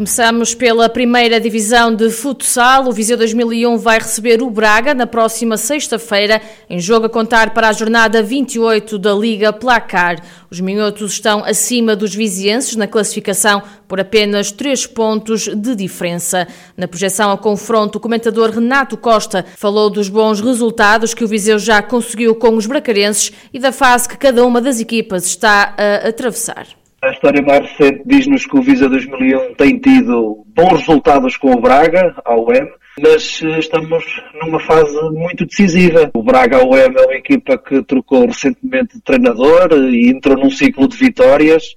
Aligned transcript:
Começamos 0.00 0.54
pela 0.54 0.88
primeira 0.88 1.38
divisão 1.38 1.94
de 1.94 2.08
futsal. 2.08 2.88
O 2.88 2.90
Viseu 2.90 3.18
2001 3.18 3.76
vai 3.76 3.98
receber 3.98 4.40
o 4.40 4.48
Braga 4.48 4.94
na 4.94 5.06
próxima 5.06 5.58
sexta-feira, 5.58 6.40
em 6.70 6.80
jogo 6.80 7.04
a 7.04 7.10
contar 7.10 7.52
para 7.52 7.68
a 7.68 7.72
jornada 7.74 8.22
28 8.22 8.96
da 8.96 9.12
Liga 9.12 9.52
Placar. 9.52 10.24
Os 10.50 10.58
minhotos 10.58 11.12
estão 11.12 11.44
acima 11.44 11.94
dos 11.94 12.14
vizienses 12.14 12.76
na 12.76 12.86
classificação 12.86 13.62
por 13.86 14.00
apenas 14.00 14.50
3 14.50 14.86
pontos 14.86 15.42
de 15.54 15.76
diferença. 15.76 16.48
Na 16.78 16.88
projeção 16.88 17.28
ao 17.28 17.36
confronto, 17.36 17.98
o 17.98 18.00
comentador 18.00 18.48
Renato 18.52 18.96
Costa 18.96 19.44
falou 19.58 19.90
dos 19.90 20.08
bons 20.08 20.40
resultados 20.40 21.12
que 21.12 21.24
o 21.24 21.28
Viseu 21.28 21.58
já 21.58 21.82
conseguiu 21.82 22.34
com 22.34 22.56
os 22.56 22.64
bracarenses 22.64 23.32
e 23.52 23.58
da 23.58 23.70
fase 23.70 24.08
que 24.08 24.16
cada 24.16 24.46
uma 24.46 24.62
das 24.62 24.80
equipas 24.80 25.26
está 25.26 25.74
a 25.76 26.08
atravessar. 26.08 26.79
A 27.02 27.12
história 27.12 27.40
mais 27.40 27.60
recente 27.60 28.02
diz-nos 28.04 28.44
que 28.44 28.58
o 28.58 28.62
Visa 28.62 28.86
2001 28.86 29.54
tem 29.54 29.78
tido 29.78 30.44
bons 30.48 30.80
resultados 30.80 31.34
com 31.34 31.50
o 31.52 31.60
Braga, 31.60 32.14
ao 32.26 32.46
UEM, 32.46 32.68
mas 33.00 33.40
eh, 33.42 33.58
estamos 33.58 34.04
numa 34.42 34.60
fase 34.60 34.94
muito 35.10 35.46
decisiva. 35.46 36.10
O 36.12 36.22
Braga 36.22 36.58
ao 36.58 36.68
UEM 36.68 36.92
é 36.94 37.02
uma 37.02 37.14
equipa 37.14 37.56
que 37.56 37.82
trocou 37.84 38.26
recentemente 38.26 38.96
de 38.96 39.02
treinador 39.02 39.72
e 39.72 40.10
entrou 40.10 40.36
num 40.36 40.50
ciclo 40.50 40.86
de 40.86 40.94
vitórias 40.94 41.74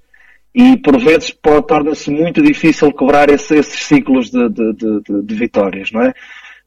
e 0.53 0.75
por 0.75 0.99
vezes 0.99 1.31
pode 1.31 1.67
tornar-se 1.67 2.11
muito 2.11 2.41
difícil 2.43 2.91
cobrar 2.91 3.29
esse, 3.29 3.55
esses 3.55 3.79
ciclos 3.79 4.29
de, 4.29 4.49
de, 4.49 4.73
de, 4.73 5.21
de, 5.23 5.35
vitórias, 5.35 5.89
não 5.93 6.01
é? 6.01 6.09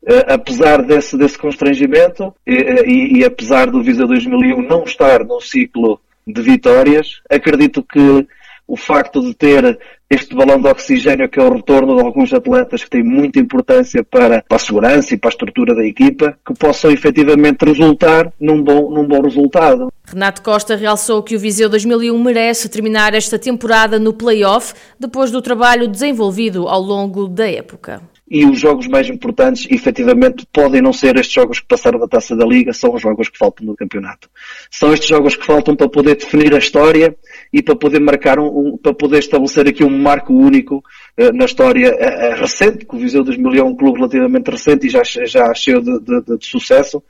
Uh, 0.03 0.33
apesar 0.33 0.83
desse, 0.83 1.19
desse 1.19 1.37
constrangimento 1.37 2.35
e, 2.47 2.55
e, 2.55 3.19
e 3.19 3.25
apesar 3.25 3.71
do 3.71 3.83
Visa 3.83 4.07
2001 4.07 4.63
não 4.63 4.85
estar 4.85 5.23
num 5.25 5.41
ciclo 5.41 6.01
de 6.27 6.41
vitórias, 6.41 7.21
acredito 7.29 7.83
que 7.83 8.27
o 8.67 8.77
facto 8.77 9.21
de 9.21 9.33
ter 9.35 9.79
este 10.09 10.35
balão 10.35 10.61
de 10.61 10.69
oxigênio, 10.69 11.29
que 11.29 11.39
é 11.39 11.43
o 11.43 11.53
retorno 11.53 11.97
de 11.97 12.03
alguns 12.03 12.33
atletas 12.33 12.85
que 12.85 12.91
têm 12.91 13.03
muita 13.03 13.39
importância 13.39 14.05
para, 14.05 14.43
para 14.43 14.57
a 14.57 14.59
segurança 14.59 15.15
e 15.15 15.17
para 15.17 15.29
a 15.29 15.33
estrutura 15.33 15.75
da 15.75 15.85
equipa, 15.85 16.39
que 16.47 16.55
possam 16.55 16.91
efetivamente 16.91 17.65
resultar 17.65 18.33
num 18.41 18.63
bom, 18.63 18.91
num 18.91 19.07
bom 19.07 19.21
resultado. 19.21 19.93
Renato 20.05 20.43
Costa 20.43 20.77
realçou 20.77 21.23
que 21.23 21.35
o 21.35 21.39
Viseu 21.41 21.69
2001 21.69 22.23
merece 22.23 22.69
terminar 22.69 23.15
esta 23.15 23.39
temporada 23.39 23.99
no 23.99 24.13
play-off, 24.13 24.75
depois 24.99 25.31
do 25.31 25.43
trabalho 25.43 25.89
desenvolvido 25.89 26.69
ao 26.69 26.81
longo 26.81 27.27
da 27.29 27.49
época 27.49 28.01
e 28.29 28.45
os 28.45 28.59
jogos 28.59 28.89
mais 28.89 29.09
importantes, 29.09 29.69
efetivamente, 29.71 30.47
podem 30.53 30.83
não 30.83 30.93
ser 30.93 31.17
estes 31.17 31.33
jogos 31.33 31.61
que 31.61 31.67
passaram 31.67 31.99
da 31.99 32.09
taça 32.09 32.35
da 32.35 32.45
Liga, 32.45 32.73
são 32.73 32.93
os 32.93 33.01
jogos 33.01 33.29
que 33.29 33.39
faltam 33.39 33.65
no 33.65 33.77
campeonato. 33.77 34.29
São 34.69 34.93
estes 34.93 35.09
jogos 35.09 35.37
que 35.37 35.47
faltam 35.47 35.77
para 35.77 35.89
poder 35.89 36.17
definir 36.17 36.53
a 36.53 36.59
história 36.59 37.17
e 37.53 37.63
para 37.63 37.77
poder 37.77 38.01
marcar 38.01 38.39
um, 38.39 38.47
um 38.47 38.77
para 38.77 38.95
poder 38.95 39.19
estabelecer 39.19 39.69
aqui 39.69 39.85
um 39.85 39.99
marco 39.99 40.33
único 40.33 40.77
uh, 41.19 41.33
na 41.33 41.45
história 41.45 41.93
uh, 41.93 42.41
recente, 42.41 42.85
que 42.85 42.97
o 42.97 42.99
Viseu 42.99 43.25
2000 43.25 43.55
é 43.55 43.65
um 43.65 43.75
clube 43.75 43.99
relativamente 43.99 44.51
recente 44.51 44.87
e 44.87 44.91
já, 44.91 45.03
já 45.03 45.53
cheio 45.55 45.81
de, 45.81 46.01
de, 46.01 46.39
de 46.39 46.47
sucesso. 46.47 47.03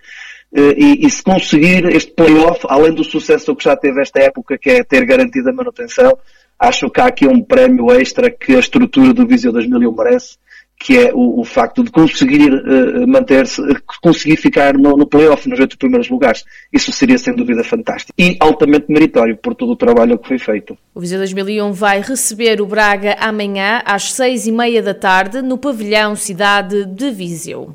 E, 0.55 1.05
e, 1.05 1.11
se 1.11 1.23
conseguir 1.23 1.85
este 1.95 2.13
play-off, 2.13 2.61
além 2.71 2.95
do 2.95 3.03
sucesso 3.03 3.55
que 3.55 3.65
já 3.65 3.77
teve 3.77 4.01
esta 4.01 4.21
época, 4.23 4.57
que 4.57 4.71
é 4.71 4.85
ter 4.85 5.05
garantido 5.05 5.51
a 5.51 5.53
manutenção, 5.53 6.17
acho 6.59 6.89
que 6.89 7.01
há 7.01 7.07
aqui 7.07 7.27
um 7.27 7.43
prémio 7.43 7.91
extra 7.91 8.31
que 8.31 8.55
a 8.55 8.61
estrutura 8.61 9.13
do 9.13 9.27
Viseu 9.27 9.53
2001 9.53 9.93
merece 9.93 10.39
que 10.79 10.99
é 10.99 11.11
o, 11.13 11.41
o 11.41 11.45
facto 11.45 11.83
de 11.83 11.91
conseguir 11.91 12.53
uh, 12.53 13.07
manter-se, 13.09 13.61
uh, 13.61 13.83
conseguir 14.03 14.37
ficar 14.37 14.75
no, 14.75 14.97
no 14.97 15.07
playoff 15.07 15.49
nos 15.49 15.59
oito 15.59 15.79
primeiros 15.79 16.09
lugares. 16.09 16.45
Isso 16.73 16.93
seria 16.93 17.19
sem 17.19 17.35
dúvida 17.35 17.65
fantástico 17.65 18.13
e 18.19 18.37
altamente 18.41 18.87
meritório 18.89 19.37
por 19.37 19.55
todo 19.55 19.73
o 19.73 19.77
trabalho 19.77 20.19
que 20.19 20.29
foi 20.29 20.39
feito. 20.39 20.77
O 20.95 21.01
Viseu 21.01 21.19
2001 21.19 21.73
vai 21.73 22.01
receber 22.01 22.61
o 22.61 22.67
Braga 22.67 23.17
amanhã 23.19 23.83
às 23.85 24.13
seis 24.13 24.47
e 24.47 24.53
meia 24.53 24.83
da 24.83 24.95
tarde 24.95 25.43
no 25.43 25.59
pavilhão 25.59 26.15
Cidade 26.15 26.85
de 26.85 27.11
Viseu. 27.11 27.75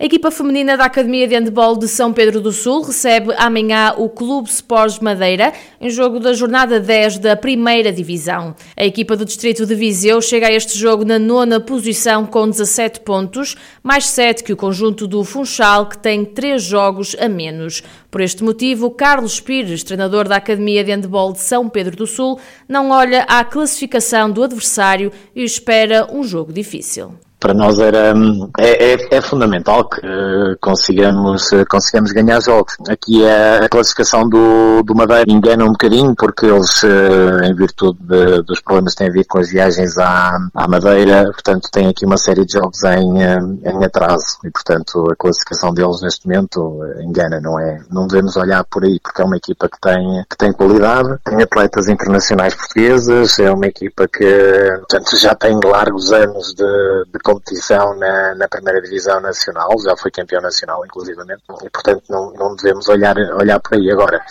A 0.00 0.04
equipa 0.04 0.30
feminina 0.30 0.76
da 0.76 0.84
Academia 0.84 1.26
de 1.26 1.34
Handball 1.34 1.76
de 1.76 1.88
São 1.88 2.12
Pedro 2.12 2.40
do 2.40 2.52
Sul 2.52 2.82
recebe 2.82 3.34
amanhã 3.36 3.94
o 3.98 4.08
Clube 4.08 4.48
Sports 4.48 5.00
Madeira 5.00 5.52
em 5.80 5.90
jogo 5.90 6.20
da 6.20 6.32
jornada 6.32 6.78
10 6.78 7.18
da 7.18 7.34
primeira 7.34 7.92
divisão. 7.92 8.54
A 8.76 8.84
equipa 8.84 9.16
do 9.16 9.24
Distrito 9.24 9.66
de 9.66 9.74
Viseu 9.74 10.22
chega 10.22 10.46
a 10.46 10.52
este 10.52 10.78
jogo 10.78 11.04
na 11.04 11.18
nona 11.18 11.58
posição 11.58 12.24
com 12.24 12.48
17 12.48 13.00
pontos, 13.00 13.56
mais 13.82 14.06
7 14.06 14.44
que 14.44 14.52
o 14.52 14.56
conjunto 14.56 15.04
do 15.08 15.24
Funchal, 15.24 15.88
que 15.88 15.98
tem 15.98 16.24
3 16.24 16.62
jogos 16.62 17.16
a 17.18 17.28
menos. 17.28 17.82
Por 18.08 18.20
este 18.20 18.44
motivo, 18.44 18.92
Carlos 18.92 19.40
Pires, 19.40 19.82
treinador 19.82 20.28
da 20.28 20.36
Academia 20.36 20.84
de 20.84 20.92
Handball 20.92 21.32
de 21.32 21.40
São 21.40 21.68
Pedro 21.68 21.96
do 21.96 22.06
Sul, 22.06 22.38
não 22.68 22.90
olha 22.90 23.22
à 23.22 23.44
classificação 23.44 24.30
do 24.30 24.44
adversário 24.44 25.10
e 25.34 25.42
espera 25.42 26.06
um 26.12 26.22
jogo 26.22 26.52
difícil 26.52 27.18
para 27.38 27.54
nós 27.54 27.78
era 27.78 28.12
é, 28.58 28.94
é, 28.94 29.16
é 29.16 29.20
fundamental 29.20 29.88
que 29.88 30.00
consigamos, 30.60 31.50
consigamos 31.68 32.12
ganhar 32.12 32.40
jogos. 32.40 32.74
Aqui 32.88 33.24
a, 33.26 33.64
a 33.64 33.68
classificação 33.68 34.28
do, 34.28 34.82
do 34.82 34.94
Madeira 34.94 35.24
engana 35.28 35.64
um 35.64 35.72
bocadinho 35.72 36.14
porque 36.16 36.46
eles, 36.46 36.82
eh, 36.84 37.46
em 37.48 37.54
virtude 37.54 37.98
de, 38.00 38.42
dos 38.42 38.60
problemas 38.60 38.92
que 38.92 38.98
têm 38.98 39.08
a 39.08 39.12
ver 39.12 39.24
com 39.24 39.38
as 39.38 39.50
viagens 39.50 39.98
à, 39.98 40.36
à 40.54 40.68
Madeira, 40.68 41.24
portanto 41.32 41.68
têm 41.70 41.88
aqui 41.88 42.04
uma 42.04 42.16
série 42.16 42.44
de 42.44 42.52
jogos 42.54 42.82
em, 42.84 43.22
eh, 43.22 43.38
em 43.64 43.84
atraso 43.84 44.38
e 44.44 44.50
portanto 44.50 45.10
a 45.10 45.16
classificação 45.16 45.72
deles 45.72 46.00
neste 46.02 46.26
momento 46.26 46.80
eh, 46.84 47.02
engana, 47.04 47.40
não 47.40 47.58
é? 47.58 47.80
Não 47.90 48.06
devemos 48.06 48.36
olhar 48.36 48.64
por 48.64 48.84
aí 48.84 48.98
porque 49.00 49.22
é 49.22 49.24
uma 49.24 49.36
equipa 49.36 49.68
que 49.68 49.80
tem, 49.80 50.24
que 50.28 50.36
tem 50.36 50.52
qualidade, 50.52 51.18
tem 51.24 51.42
atletas 51.42 51.88
internacionais 51.88 52.54
portuguesas, 52.54 53.38
é 53.38 53.50
uma 53.50 53.66
equipa 53.66 54.08
que 54.08 54.78
portanto, 54.78 55.16
já 55.16 55.34
tem 55.34 55.58
largos 55.64 56.12
anos 56.12 56.54
de, 56.54 57.04
de 57.12 57.18
competição 57.28 57.94
na, 57.98 58.34
na 58.34 58.48
primeira 58.48 58.80
divisão 58.80 59.20
nacional, 59.20 59.68
já 59.84 59.94
foi 59.98 60.10
campeão 60.10 60.40
nacional, 60.40 60.82
inclusivamente, 60.86 61.42
e 61.62 61.68
portanto 61.68 62.02
não, 62.08 62.32
não 62.32 62.56
devemos 62.56 62.88
olhar, 62.88 63.14
olhar 63.38 63.60
por 63.60 63.76
aí. 63.76 63.90
Agora, 63.90 64.22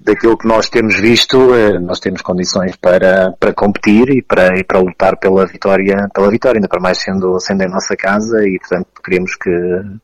daquilo 0.00 0.38
que 0.38 0.48
nós 0.48 0.70
temos 0.70 0.98
visto, 0.98 1.54
eh, 1.54 1.78
nós 1.78 2.00
temos 2.00 2.22
condições 2.22 2.74
para, 2.76 3.32
para 3.38 3.52
competir 3.52 4.08
e 4.08 4.22
para, 4.22 4.58
e 4.58 4.64
para 4.64 4.80
lutar 4.80 5.18
pela 5.18 5.44
vitória, 5.46 6.08
pela 6.14 6.30
vitória, 6.30 6.56
ainda 6.56 6.68
para 6.68 6.80
mais 6.80 6.98
sendo, 6.98 7.38
sendo 7.40 7.62
em 7.62 7.68
nossa 7.68 7.94
casa 7.94 8.42
e 8.42 8.58
portanto 8.58 8.88
queremos 9.04 9.36
que, 9.36 9.50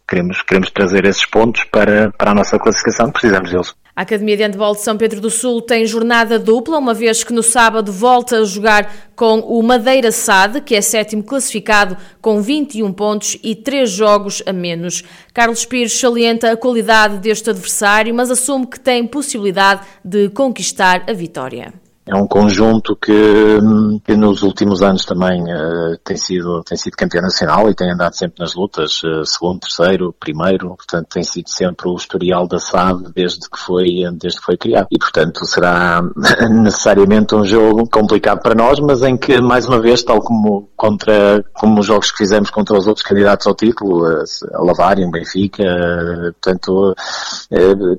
queremos, 0.06 0.42
queremos 0.42 0.70
trazer 0.70 1.06
esses 1.06 1.24
pontos 1.24 1.64
para, 1.64 2.12
para 2.12 2.32
a 2.32 2.34
nossa 2.34 2.58
classificação, 2.58 3.10
precisamos 3.10 3.50
deles. 3.50 3.81
A 3.94 4.02
Academia 4.02 4.38
de 4.38 4.42
Handball 4.42 4.74
de 4.74 4.80
São 4.80 4.96
Pedro 4.96 5.20
do 5.20 5.28
Sul 5.28 5.60
tem 5.60 5.84
jornada 5.84 6.38
dupla, 6.38 6.78
uma 6.78 6.94
vez 6.94 7.22
que 7.22 7.32
no 7.32 7.42
sábado 7.42 7.92
volta 7.92 8.38
a 8.38 8.44
jogar 8.44 8.90
com 9.14 9.40
o 9.40 9.62
Madeira 9.62 10.10
Sade, 10.10 10.62
que 10.62 10.74
é 10.74 10.80
sétimo 10.80 11.22
classificado 11.22 11.94
com 12.18 12.40
21 12.40 12.90
pontos 12.90 13.36
e 13.42 13.54
3 13.54 13.90
jogos 13.90 14.42
a 14.46 14.52
menos. 14.52 15.04
Carlos 15.34 15.66
Pires 15.66 15.92
salienta 15.92 16.50
a 16.50 16.56
qualidade 16.56 17.18
deste 17.18 17.50
adversário, 17.50 18.14
mas 18.14 18.30
assume 18.30 18.66
que 18.66 18.80
tem 18.80 19.06
possibilidade 19.06 19.82
de 20.02 20.30
conquistar 20.30 21.04
a 21.06 21.12
vitória. 21.12 21.74
É 22.04 22.16
um 22.16 22.26
conjunto 22.26 22.96
que, 22.96 23.12
que 24.04 24.16
nos 24.16 24.42
últimos 24.42 24.82
anos 24.82 25.04
também 25.04 25.40
uh, 25.44 25.96
tem 26.02 26.16
sido 26.16 26.60
tem 26.64 26.76
sido 26.76 26.96
campeão 26.96 27.22
nacional 27.22 27.70
e 27.70 27.74
tem 27.74 27.92
andado 27.92 28.14
sempre 28.14 28.40
nas 28.40 28.56
lutas, 28.56 29.00
uh, 29.04 29.24
segundo, 29.24 29.60
terceiro, 29.60 30.12
primeiro, 30.18 30.74
portanto 30.74 31.06
tem 31.08 31.22
sido 31.22 31.48
sempre 31.48 31.88
o 31.88 31.94
historial 31.94 32.48
da 32.48 32.58
SAD 32.58 33.12
desde 33.14 33.48
que 33.48 33.56
foi 33.56 33.86
desde 34.14 34.40
que 34.40 34.44
foi 34.44 34.56
criado. 34.56 34.88
E 34.90 34.98
portanto 34.98 35.46
será 35.46 36.02
necessariamente 36.50 37.36
um 37.36 37.44
jogo 37.44 37.88
complicado 37.88 38.42
para 38.42 38.56
nós, 38.56 38.80
mas 38.80 39.02
em 39.02 39.16
que 39.16 39.40
mais 39.40 39.68
uma 39.68 39.80
vez, 39.80 40.02
tal 40.02 40.20
como 40.20 40.68
contra 40.76 41.44
como 41.52 41.78
os 41.78 41.86
jogos 41.86 42.10
que 42.10 42.18
fizemos 42.18 42.50
contra 42.50 42.76
os 42.76 42.88
outros 42.88 43.06
candidatos 43.06 43.46
ao 43.46 43.54
título, 43.54 44.04
a, 44.04 44.24
a 44.54 44.62
Lavário, 44.64 45.08
Benfica, 45.08 45.62
uh, 45.62 46.32
portanto 46.32 46.96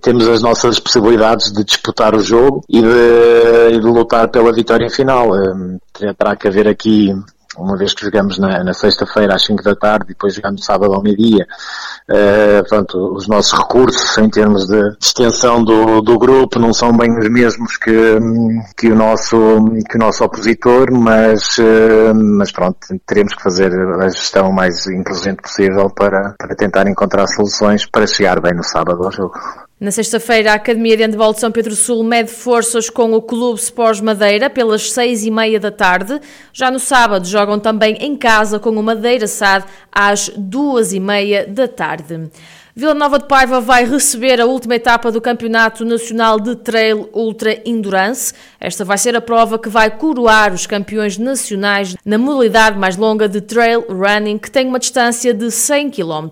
temos 0.01 0.27
as 0.27 0.41
nossas 0.41 0.77
possibilidades 0.77 1.53
de 1.53 1.63
disputar 1.63 2.13
o 2.15 2.19
jogo 2.19 2.61
e 2.67 2.81
de, 2.81 3.75
e 3.75 3.79
de 3.79 3.93
lutar 4.03 4.27
pela 4.29 4.53
vitória 4.53 4.89
final. 4.89 5.31
Um, 5.31 5.77
terá 5.93 6.35
que 6.35 6.47
haver 6.47 6.67
aqui 6.67 7.13
uma 7.57 7.77
vez 7.77 7.93
que 7.93 8.05
jogamos 8.05 8.37
na, 8.37 8.63
na 8.63 8.73
sexta-feira 8.73 9.35
às 9.35 9.45
5 9.45 9.63
da 9.63 9.75
tarde 9.75 10.05
e 10.05 10.07
depois 10.09 10.33
jogamos 10.33 10.65
sábado 10.65 10.93
ao 10.93 11.03
meio-dia, 11.03 11.45
uh, 12.09 12.67
pronto, 12.67 13.13
os 13.15 13.27
nossos 13.27 13.57
recursos 13.57 14.17
em 14.17 14.29
termos 14.29 14.65
de 14.65 14.95
extensão 14.99 15.63
do, 15.63 16.01
do 16.01 16.17
grupo 16.17 16.59
não 16.59 16.73
são 16.73 16.95
bem 16.95 17.15
os 17.17 17.29
mesmos 17.29 17.77
que, 17.77 18.17
que, 18.77 18.91
o, 18.91 18.95
nosso, 18.95 19.35
que 19.89 19.97
o 19.97 19.99
nosso 19.99 20.23
opositor, 20.23 20.91
mas, 20.91 21.57
uh, 21.57 22.13
mas 22.15 22.51
pronto, 22.51 22.79
teremos 23.05 23.35
que 23.35 23.43
fazer 23.43 23.71
a 24.01 24.09
gestão 24.09 24.51
mais 24.51 24.87
inteligente 24.87 25.41
possível 25.41 25.89
para, 25.89 26.33
para 26.37 26.55
tentar 26.55 26.87
encontrar 26.89 27.27
soluções 27.27 27.85
para 27.85 28.07
chegar 28.07 28.41
bem 28.41 28.53
no 28.53 28.63
sábado 28.63 29.03
ao 29.03 29.11
jogo. 29.11 29.33
Na 29.83 29.91
sexta-feira, 29.91 30.53
a 30.53 30.55
Academia 30.55 30.95
de 30.95 31.03
Handebol 31.03 31.33
de 31.33 31.41
São 31.41 31.51
Pedro 31.51 31.75
Sul 31.75 32.05
mede 32.05 32.31
forças 32.31 32.89
com 32.89 33.11
o 33.11 33.21
Clube 33.21 33.59
Sports 33.59 33.99
Madeira 33.99 34.49
pelas 34.49 34.89
seis 34.89 35.25
e 35.25 35.29
meia 35.29 35.59
da 35.59 35.71
tarde. 35.71 36.21
Já 36.53 36.71
no 36.71 36.79
sábado, 36.79 37.27
jogam 37.27 37.59
também 37.59 37.97
em 37.99 38.15
casa 38.15 38.59
com 38.59 38.69
o 38.69 38.81
Madeira 38.81 39.27
SAD 39.27 39.65
às 39.91 40.29
duas 40.37 40.93
e 40.93 41.01
meia 41.01 41.45
da 41.45 41.67
tarde. 41.67 42.31
Vila 42.75 42.95
Nova 42.95 43.19
de 43.19 43.27
Paiva 43.27 43.61
vai 43.61 43.85
receber 43.85 44.41
a 44.41 44.47
última 44.47 44.73
etapa 44.73 45.11
do 45.11 45.21
Campeonato 45.21 45.85
Nacional 45.85 46.39
de 46.39 46.55
Trail 46.55 47.07
Ultra 47.13 47.61
Endurance. 47.63 48.33
Esta 48.59 48.83
vai 48.83 48.97
ser 48.97 49.15
a 49.15 49.21
prova 49.21 49.59
que 49.59 49.69
vai 49.69 49.95
coroar 49.95 50.51
os 50.51 50.65
campeões 50.65 51.15
nacionais 51.19 51.95
na 52.03 52.17
modalidade 52.17 52.79
mais 52.79 52.97
longa 52.97 53.29
de 53.29 53.41
trail 53.41 53.85
running, 53.87 54.39
que 54.39 54.49
tem 54.49 54.67
uma 54.67 54.79
distância 54.79 55.35
de 55.35 55.51
100 55.51 55.91
km. 55.91 56.27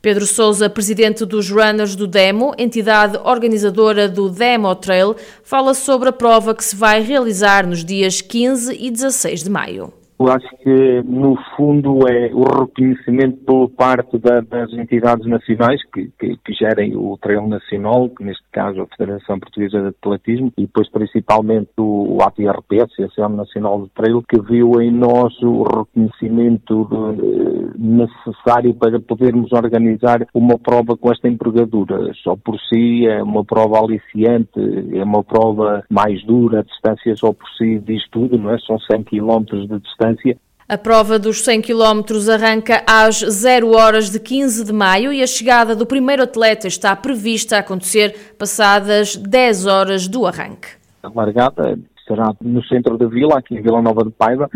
Pedro 0.00 0.26
Souza, 0.26 0.70
presidente 0.70 1.26
dos 1.26 1.50
Runners 1.50 1.94
do 1.94 2.06
Demo, 2.06 2.54
entidade 2.56 3.18
organizadora 3.22 4.08
do 4.08 4.30
Demo 4.30 4.74
Trail, 4.74 5.14
fala 5.42 5.74
sobre 5.74 6.08
a 6.08 6.12
prova 6.12 6.54
que 6.54 6.64
se 6.64 6.74
vai 6.74 7.02
realizar 7.02 7.66
nos 7.66 7.84
dias 7.84 8.22
15 8.22 8.74
e 8.80 8.90
16 8.90 9.42
de 9.42 9.50
maio. 9.50 9.92
Eu 10.16 10.28
acho 10.30 10.48
que, 10.62 11.02
no 11.02 11.36
fundo, 11.56 12.06
é 12.08 12.32
o 12.32 12.44
reconhecimento 12.44 13.36
por 13.44 13.68
parte 13.70 14.16
da, 14.18 14.40
das 14.40 14.72
entidades 14.72 15.26
nacionais 15.26 15.82
que, 15.92 16.08
que, 16.18 16.36
que, 16.36 16.52
gerem 16.52 16.96
o 16.96 17.18
trail 17.20 17.48
nacional, 17.48 18.08
que 18.08 18.22
neste 18.22 18.44
caso 18.52 18.80
a 18.80 18.96
Federação 18.96 19.40
Portuguesa 19.40 19.80
de 19.80 19.88
Atletismo, 19.88 20.52
e 20.56 20.62
depois 20.62 20.88
principalmente 20.88 21.70
o, 21.78 22.16
o 22.16 22.22
ATRP, 22.22 22.80
a 22.80 22.84
Associação 22.84 23.30
Nacional 23.30 23.82
de 23.82 23.90
Trail, 23.90 24.22
que 24.22 24.40
viu 24.40 24.80
em 24.80 24.92
nós 24.92 25.34
o 25.42 25.64
reconhecimento 25.64 26.84
de, 26.84 27.76
necessário 27.76 28.72
para 28.74 29.00
podermos 29.00 29.52
organizar 29.52 30.24
uma 30.32 30.56
prova 30.56 30.96
com 30.96 31.10
esta 31.10 31.28
envergadura. 31.28 32.12
Só 32.22 32.36
por 32.36 32.56
si 32.60 33.04
é 33.06 33.20
uma 33.20 33.44
prova 33.44 33.80
aliciante, 33.80 34.60
é 34.92 35.02
uma 35.02 35.24
prova 35.24 35.82
mais 35.90 36.24
dura, 36.24 36.60
a 36.60 36.62
distância 36.62 37.16
só 37.16 37.32
por 37.32 37.48
si 37.58 37.80
diz 37.80 38.08
tudo, 38.10 38.38
não 38.38 38.50
é? 38.50 38.58
São 38.60 38.78
100 38.78 39.02
km 39.02 39.44
de 39.66 39.80
distância 39.80 40.03
distância. 40.12 40.38
A 40.66 40.78
prova 40.78 41.18
dos 41.18 41.42
100 41.42 41.60
km 41.60 42.02
arranca 42.32 42.82
às 42.86 43.16
0 43.18 43.76
horas 43.76 44.10
de 44.10 44.18
15 44.18 44.64
de 44.64 44.72
maio 44.72 45.12
e 45.12 45.22
a 45.22 45.26
chegada 45.26 45.76
do 45.76 45.84
primeiro 45.84 46.22
atleta 46.22 46.66
está 46.66 46.96
prevista 46.96 47.56
a 47.56 47.60
acontecer 47.60 48.34
passadas 48.38 49.14
10 49.14 49.66
horas 49.66 50.08
do 50.08 50.26
arranque. 50.26 50.68
A 51.02 51.10
largada 51.14 51.78
será 52.06 52.32
no 52.40 52.62
centro 52.64 52.96
da 52.96 53.06
vila, 53.06 53.38
aqui 53.38 53.54
em 53.56 53.62
Vila 53.62 53.82
Nova 53.82 54.04
de 54.04 54.10
Paiva. 54.10 54.48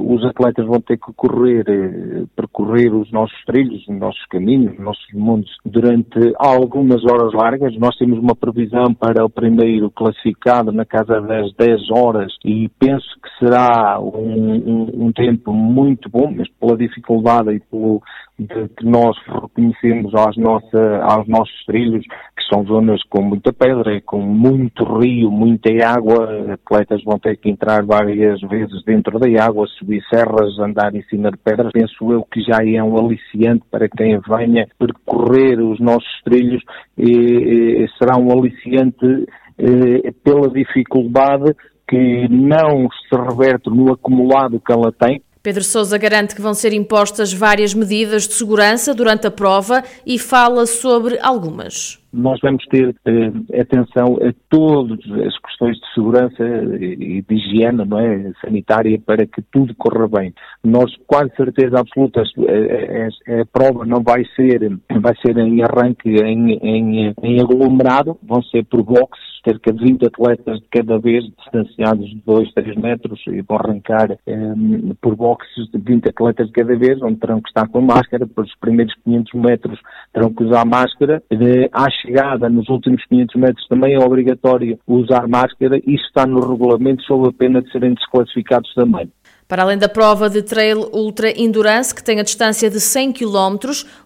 os 0.00 0.24
atletas 0.24 0.66
vão 0.66 0.80
ter 0.80 0.96
que 0.96 1.12
correr, 1.14 1.64
eh, 1.68 2.24
percorrer 2.36 2.94
os 2.94 3.10
nossos 3.12 3.36
trilhos, 3.44 3.86
os 3.88 3.98
nossos 3.98 4.24
caminhos, 4.26 4.72
os 4.74 4.84
nossos 4.84 5.12
mundos 5.14 5.50
durante 5.64 6.32
algumas 6.38 7.04
horas 7.04 7.32
largas. 7.32 7.76
Nós 7.78 7.96
temos 7.96 8.18
uma 8.18 8.34
previsão 8.34 8.92
para 8.94 9.24
o 9.24 9.30
primeiro 9.30 9.90
classificado 9.90 10.72
na 10.72 10.84
casa 10.84 11.20
das 11.20 11.52
10 11.54 11.90
horas 11.90 12.32
e 12.44 12.68
penso 12.78 13.08
que 13.22 13.44
será 13.44 13.98
um, 14.00 14.54
um, 14.54 15.06
um 15.06 15.12
tempo 15.12 15.52
muito 15.52 16.08
bom, 16.08 16.32
mas 16.34 16.48
pela 16.60 16.76
dificuldade 16.76 17.50
e 17.52 17.60
pelo 17.60 18.02
que 18.46 18.84
nós 18.84 19.16
reconhecemos 19.26 20.14
aos, 20.14 20.36
nossa, 20.36 21.00
aos 21.02 21.26
nossos 21.26 21.64
trilhos, 21.66 22.04
que 22.06 22.44
são 22.54 22.64
zonas 22.64 23.02
com 23.10 23.20
muita 23.20 23.52
pedra, 23.52 24.00
com 24.02 24.20
muito 24.20 24.84
rio, 24.84 25.28
muita 25.28 25.68
água, 25.84 26.52
atletas 26.52 26.87
vão 27.04 27.18
ter 27.18 27.36
que 27.36 27.50
entrar 27.50 27.84
várias 27.84 28.40
vezes 28.42 28.82
dentro 28.84 29.18
da 29.18 29.26
água, 29.44 29.66
subir 29.78 30.02
serras, 30.08 30.58
andar 30.58 30.94
em 30.94 31.02
cima 31.04 31.30
de 31.30 31.36
pedras. 31.38 31.72
Penso 31.72 32.12
eu 32.12 32.22
que 32.24 32.40
já 32.42 32.58
é 32.64 32.82
um 32.82 32.98
aliciante 32.98 33.64
para 33.70 33.88
quem 33.88 34.18
venha 34.20 34.66
percorrer 34.78 35.60
os 35.60 35.78
nossos 35.80 36.22
trilhos 36.24 36.62
e, 36.96 37.84
e 37.84 37.88
será 37.98 38.16
um 38.16 38.30
aliciante 38.30 39.26
eh, 39.58 40.12
pela 40.22 40.48
dificuldade 40.50 41.54
que 41.88 42.28
não 42.28 42.88
se 42.90 43.16
reverte 43.16 43.70
no 43.70 43.92
acumulado 43.92 44.60
que 44.60 44.72
ela 44.72 44.92
tem, 44.92 45.22
Pedro 45.42 45.64
Sousa 45.64 45.96
garante 45.96 46.34
que 46.34 46.42
vão 46.42 46.52
ser 46.52 46.74
impostas 46.74 47.32
várias 47.32 47.72
medidas 47.72 48.28
de 48.28 48.34
segurança 48.34 48.92
durante 48.92 49.26
a 49.26 49.30
prova 49.30 49.82
e 50.04 50.18
fala 50.18 50.66
sobre 50.66 51.18
algumas 51.22 51.98
nós 52.12 52.38
vamos 52.42 52.64
ter 52.66 52.94
eh, 53.04 53.60
atenção 53.60 54.16
a 54.16 54.32
todas 54.48 54.98
as 55.26 55.38
questões 55.38 55.76
de 55.76 55.94
segurança 55.94 56.44
e 56.80 57.22
de 57.22 57.34
higiene 57.34 57.84
não 57.84 57.98
é, 57.98 58.32
sanitária 58.40 58.98
para 59.04 59.26
que 59.26 59.42
tudo 59.52 59.74
corra 59.74 60.08
bem. 60.08 60.32
Nós, 60.64 60.90
quase 61.06 61.34
certeza 61.36 61.78
absoluta, 61.78 62.22
a, 62.22 62.24
a, 62.24 63.40
a, 63.40 63.46
prova 63.46 63.84
não 63.84 64.02
vai 64.02 64.24
ser, 64.36 64.60
vai 65.00 65.14
ser 65.24 65.36
em 65.38 65.62
arranque 65.62 66.08
em, 66.08 66.52
em, 66.62 67.14
em 67.22 67.40
aglomerado, 67.40 68.16
vão 68.22 68.42
ser 68.42 68.64
por 68.64 68.82
boxes, 68.82 69.26
cerca 69.44 69.72
de 69.72 69.84
20 69.84 70.06
atletas 70.06 70.60
de 70.60 70.66
cada 70.70 70.98
vez, 70.98 71.24
distanciados 71.24 72.08
de 72.08 72.22
2, 72.26 72.52
3 72.54 72.76
metros, 72.76 73.20
e 73.28 73.42
vão 73.42 73.58
arrancar 73.58 74.10
eh, 74.26 74.54
por 75.00 75.14
boxes 75.14 75.70
de 75.70 75.78
20 75.78 76.08
atletas 76.08 76.46
de 76.46 76.52
cada 76.52 76.76
vez, 76.76 77.00
onde 77.02 77.16
terão 77.16 77.40
que 77.40 77.48
estar 77.48 77.68
com 77.68 77.80
máscara, 77.80 78.26
depois 78.26 78.48
os 78.48 78.58
primeiros 78.58 78.94
500 79.04 79.34
metros 79.34 79.80
terão 80.12 80.32
que 80.32 80.44
usar 80.44 80.64
máscara. 80.64 81.22
De, 81.30 81.68
chegada 82.00 82.48
nos 82.48 82.68
últimos 82.68 83.04
500 83.06 83.36
metros 83.36 83.68
também 83.68 83.94
é 83.94 83.98
obrigatório 83.98 84.78
usar 84.86 85.26
máscara. 85.28 85.78
Isso 85.78 86.04
está 86.06 86.26
no 86.26 86.40
regulamento 86.40 87.02
sob 87.04 87.28
a 87.28 87.32
pena 87.32 87.62
de 87.62 87.70
serem 87.70 87.94
desclassificados 87.94 88.72
também. 88.74 89.10
Para 89.48 89.62
além 89.62 89.78
da 89.78 89.88
prova 89.88 90.28
de 90.28 90.42
Trail 90.42 90.90
Ultra 90.92 91.30
Endurance, 91.30 91.94
que 91.94 92.04
tem 92.04 92.20
a 92.20 92.22
distância 92.22 92.68
de 92.68 92.78
100 92.78 93.12
km, 93.12 93.56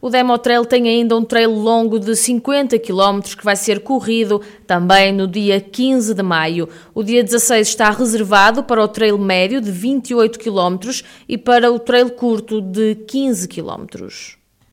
o 0.01 0.09
Demo 0.09 0.39
Trail 0.39 0.65
tem 0.65 0.89
ainda 0.89 1.17
um 1.17 1.25
trail 1.25 1.51
longo 1.51 1.99
de 1.99 2.15
50 2.15 2.79
km 2.79 3.21
que 3.37 3.45
vai 3.45 3.57
ser 3.57 3.81
corrido 3.81 4.41
também 4.69 5.13
no 5.13 5.27
dia 5.27 5.61
15 5.61 6.15
de 6.15 6.23
maio. 6.23 6.69
O 6.95 7.03
dia 7.03 7.25
16 7.25 7.67
está 7.67 7.91
reservado 7.91 8.63
para 8.63 8.85
o 8.85 8.87
trail 8.87 9.19
médio 9.19 9.61
de 9.61 9.73
28 9.73 10.39
km 10.39 10.79
e 11.29 11.37
para 11.37 11.73
o 11.73 11.79
trail 11.81 12.11
curto 12.11 12.61
de 12.61 12.95
15 12.95 13.49
km. 13.49 13.87